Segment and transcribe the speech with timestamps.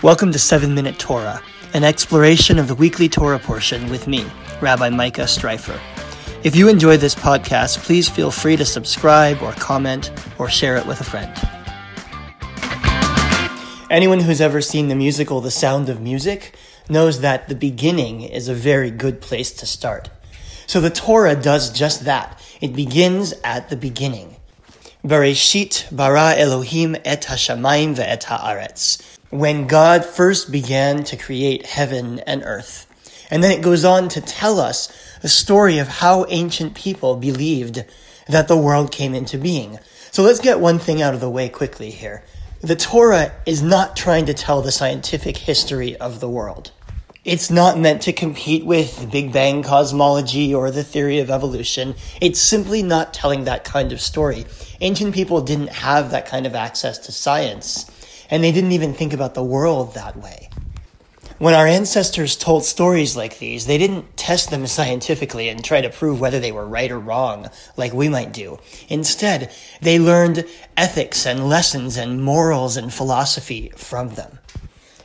[0.00, 1.42] Welcome to 7 Minute Torah,
[1.74, 4.24] an exploration of the weekly Torah portion with me,
[4.60, 5.76] Rabbi Micah Streifer.
[6.44, 10.86] If you enjoy this podcast, please feel free to subscribe or comment or share it
[10.86, 11.34] with a friend.
[13.90, 16.54] Anyone who's ever seen the musical The Sound of Music
[16.88, 20.10] knows that the beginning is a very good place to start.
[20.68, 22.40] So the Torah does just that.
[22.60, 24.36] It begins at the beginning.
[25.04, 29.02] Bereshit bara Elohim et hashamayim ve'et haaretz.
[29.30, 32.86] When God first began to create heaven and earth.
[33.30, 34.90] And then it goes on to tell us
[35.22, 37.84] a story of how ancient people believed
[38.26, 39.78] that the world came into being.
[40.10, 42.24] So let's get one thing out of the way quickly here.
[42.62, 46.72] The Torah is not trying to tell the scientific history of the world.
[47.24, 51.94] It's not meant to compete with Big Bang cosmology or the theory of evolution.
[52.22, 54.46] It's simply not telling that kind of story.
[54.80, 57.84] Ancient people didn't have that kind of access to science,
[58.30, 60.48] and they didn't even think about the world that way.
[61.38, 65.90] When our ancestors told stories like these, they didn't test them scientifically and try to
[65.90, 68.58] prove whether they were right or wrong, like we might do.
[68.88, 70.44] Instead, they learned
[70.76, 74.40] ethics and lessons and morals and philosophy from them.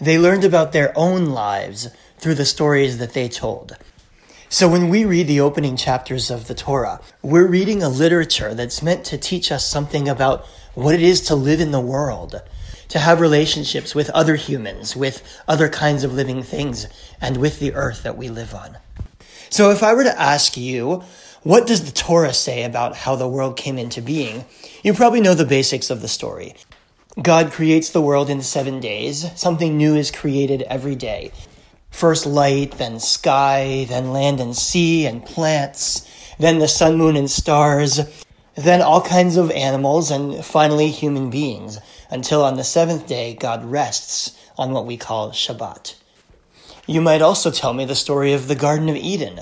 [0.00, 3.76] They learned about their own lives through the stories that they told.
[4.48, 8.82] So when we read the opening chapters of the Torah, we're reading a literature that's
[8.82, 10.44] meant to teach us something about
[10.74, 12.40] what it is to live in the world,
[12.88, 16.86] to have relationships with other humans, with other kinds of living things,
[17.20, 18.78] and with the earth that we live on.
[19.50, 21.02] So if I were to ask you,
[21.42, 24.44] what does the Torah say about how the world came into being?
[24.82, 26.54] You probably know the basics of the story.
[27.22, 29.30] God creates the world in seven days.
[29.38, 31.32] Something new is created every day.
[31.90, 36.06] First light, then sky, then land and sea and plants,
[36.38, 38.25] then the sun, moon, and stars,
[38.56, 41.78] then all kinds of animals, and finally human beings,
[42.10, 45.94] until on the seventh day God rests on what we call Shabbat.
[46.86, 49.40] You might also tell me the story of the Garden of Eden.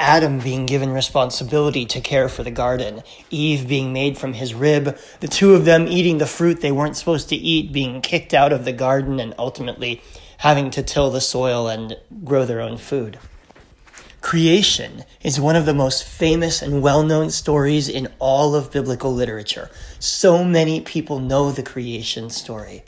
[0.00, 4.98] Adam being given responsibility to care for the garden, Eve being made from his rib,
[5.20, 8.52] the two of them eating the fruit they weren't supposed to eat, being kicked out
[8.52, 10.02] of the garden, and ultimately
[10.38, 13.18] having to till the soil and grow their own food.
[14.24, 19.12] Creation is one of the most famous and well known stories in all of biblical
[19.12, 19.70] literature.
[19.98, 22.84] So many people know the creation story.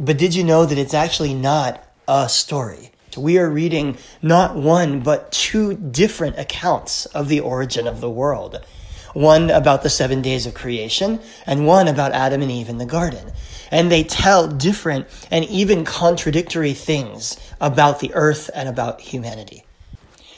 [0.00, 2.90] But did you know that it's actually not a story?
[3.18, 8.64] We are reading not one, but two different accounts of the origin of the world
[9.12, 12.86] one about the seven days of creation, and one about Adam and Eve in the
[12.86, 13.30] garden.
[13.70, 19.65] And they tell different and even contradictory things about the earth and about humanity.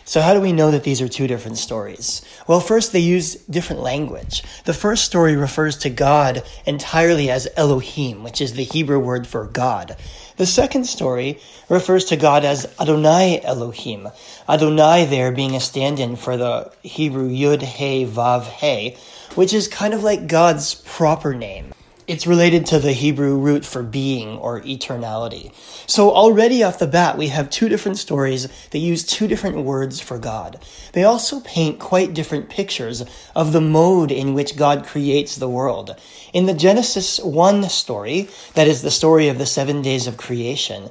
[0.09, 2.23] So, how do we know that these are two different stories?
[2.47, 4.43] Well, first, they use different language.
[4.65, 9.45] The first story refers to God entirely as Elohim, which is the Hebrew word for
[9.45, 9.99] God.
[10.39, 14.09] The second story refers to God as Adonai Elohim.
[14.49, 18.97] Adonai there being a stand in for the Hebrew Yud He Vav He,
[19.35, 21.75] which is kind of like God's proper name.
[22.09, 25.53] It's related to the Hebrew root for being or eternality.
[25.87, 30.01] So already off the bat, we have two different stories that use two different words
[30.01, 30.59] for God.
[30.95, 33.05] They also paint quite different pictures
[33.37, 36.01] of the mode in which God creates the world.
[36.33, 40.89] In the Genesis 1 story, that is the story of the seven days of creation,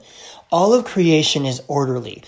[0.52, 2.22] all of creation is orderly.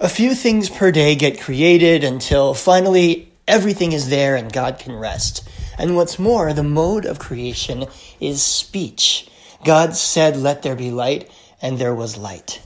[0.00, 4.92] A few things per day get created until finally everything is there and God can
[4.92, 5.48] rest.
[5.78, 7.86] And what's more, the mode of creation
[8.20, 9.28] is speech.
[9.64, 11.30] God said, Let there be light,
[11.60, 12.60] and there was light.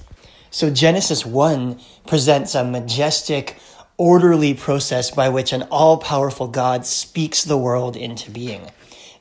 [0.51, 3.59] So Genesis 1 presents a majestic,
[3.97, 8.71] orderly process by which an all powerful God speaks the world into being.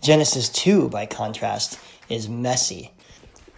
[0.02, 2.92] Genesis 2, by contrast, is messy.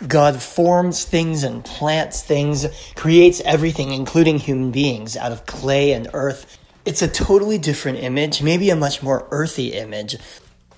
[0.07, 2.65] God forms things and plants things,
[2.95, 6.57] creates everything, including human beings, out of clay and earth,
[6.89, 10.15] it's a totally different image, maybe a much more earthy image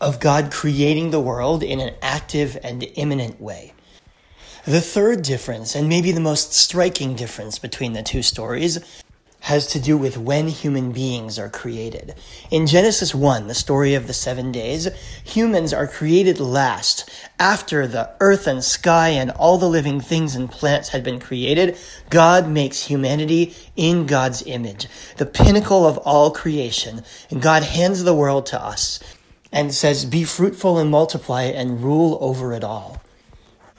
[0.02, 3.72] of God creating the world in an active and immanent way.
[4.66, 8.78] The third difference, and maybe the most striking difference between the two stories,
[9.42, 12.14] has to do with when human beings are created.
[12.52, 14.88] In Genesis 1, the story of the seven days,
[15.24, 17.10] humans are created last.
[17.40, 21.76] After the earth and sky and all the living things and plants had been created,
[22.12, 27.04] God makes humanity in God's image, the pinnacle of all creation.
[27.32, 29.00] And God hands the world to us
[29.52, 33.02] and says, Be fruitful and multiply and rule over it all.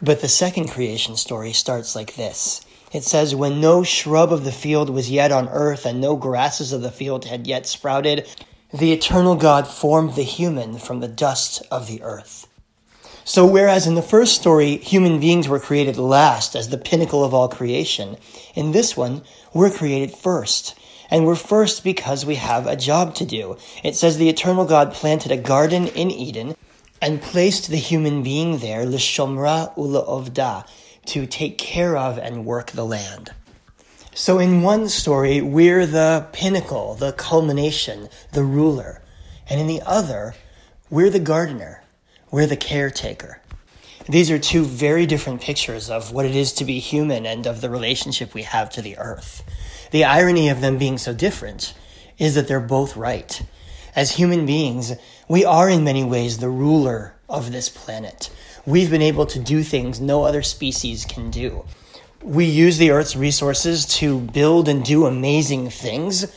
[0.02, 2.66] But the second creation story starts like this.
[2.92, 6.72] It says, When no shrub of the field was yet on earth, and no grasses
[6.72, 8.28] of the field had yet sprouted,
[8.72, 12.46] the eternal God formed the human from the dust of the earth.
[13.24, 17.32] So, whereas in the first story, human beings were created last as the pinnacle of
[17.32, 18.16] all creation,
[18.54, 19.22] in this one,
[19.54, 20.74] we're created first.
[21.10, 23.58] And we're first because we have a job to do.
[23.84, 26.56] It says the eternal God planted a garden in Eden
[27.00, 30.00] and placed the human being there, l'shomra ula
[31.06, 33.30] to take care of and work the land.
[34.14, 39.02] So in one story, we're the pinnacle, the culmination, the ruler.
[39.48, 40.34] And in the other,
[40.90, 41.82] we're the gardener,
[42.30, 43.40] we're the caretaker.
[44.08, 47.60] These are two very different pictures of what it is to be human and of
[47.60, 49.44] the relationship we have to the earth.
[49.92, 51.72] The irony of them being so different
[52.18, 53.42] is that they're both right.
[53.94, 54.92] As human beings,
[55.28, 58.30] we are in many ways the ruler of this planet.
[58.64, 61.64] We've been able to do things no other species can do.
[62.22, 66.32] We use the Earth's resources to build and do amazing things.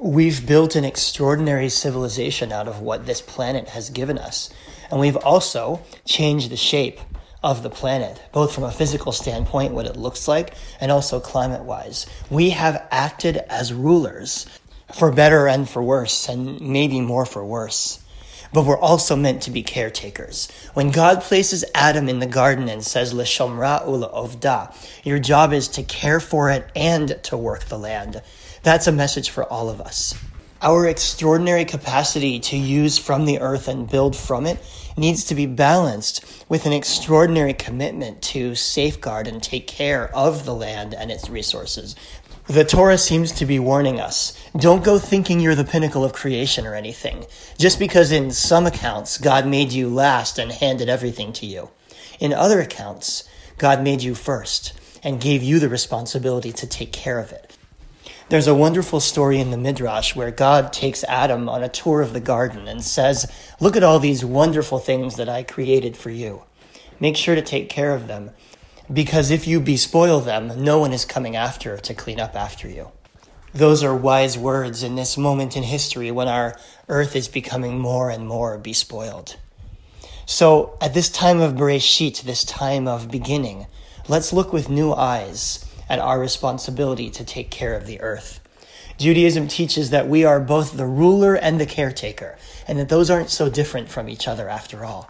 [0.00, 4.50] We've built an extraordinary civilization out of what this planet has given us.
[4.90, 6.98] And we've also changed the shape
[7.44, 11.62] of the planet, both from a physical standpoint, what it looks like, and also climate
[11.62, 12.06] wise.
[12.28, 14.46] We have acted as rulers
[14.92, 18.02] for better and for worse, and maybe more for worse.
[18.52, 20.48] But we're also meant to be caretakers.
[20.74, 24.74] When God places Adam in the garden and says, L'shomra ula ovda,
[25.04, 28.22] your job is to care for it and to work the land.
[28.62, 30.14] That's a message for all of us.
[30.60, 34.58] Our extraordinary capacity to use from the earth and build from it
[34.96, 40.54] needs to be balanced with an extraordinary commitment to safeguard and take care of the
[40.54, 41.94] land and its resources.
[42.48, 46.66] The Torah seems to be warning us don't go thinking you're the pinnacle of creation
[46.66, 47.26] or anything,
[47.58, 51.68] just because in some accounts God made you last and handed everything to you.
[52.18, 53.28] In other accounts,
[53.58, 54.72] God made you first
[55.02, 57.54] and gave you the responsibility to take care of it.
[58.30, 62.14] There's a wonderful story in the Midrash where God takes Adam on a tour of
[62.14, 63.30] the garden and says,
[63.60, 66.44] Look at all these wonderful things that I created for you.
[66.98, 68.30] Make sure to take care of them,
[68.92, 72.90] because if you bespoil them, no one is coming after to clean up after you.
[73.52, 76.58] Those are wise words in this moment in history when our
[76.88, 79.36] earth is becoming more and more bespoiled.
[80.26, 83.66] So, at this time of Bereshit, this time of beginning,
[84.08, 88.40] let's look with new eyes at our responsibility to take care of the earth.
[88.98, 92.36] Judaism teaches that we are both the ruler and the caretaker,
[92.66, 95.08] and that those aren't so different from each other after all.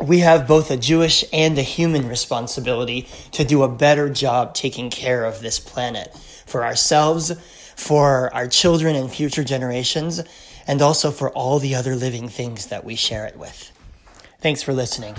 [0.00, 4.90] We have both a Jewish and a human responsibility to do a better job taking
[4.90, 6.14] care of this planet
[6.44, 7.32] for ourselves,
[7.76, 10.22] for our children and future generations,
[10.66, 13.72] and also for all the other living things that we share it with.
[14.40, 15.14] Thanks for listening.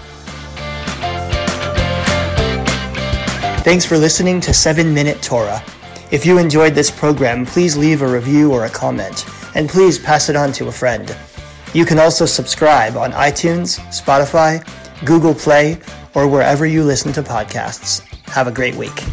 [3.64, 5.64] Thanks for listening to 7 Minute Torah.
[6.12, 9.26] If you enjoyed this program, please leave a review or a comment,
[9.56, 11.18] and please pass it on to a friend.
[11.78, 14.66] You can also subscribe on iTunes, Spotify,
[15.06, 15.78] Google Play,
[16.16, 18.00] or wherever you listen to podcasts.
[18.34, 19.04] Have a great week.